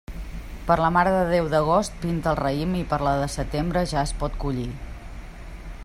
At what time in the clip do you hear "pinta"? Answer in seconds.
2.05-2.31